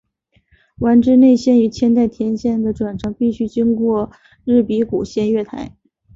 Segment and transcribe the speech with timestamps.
[0.79, 4.09] 丸之内线与千代田线的转乘必须经过
[4.43, 5.77] 日比谷线月台。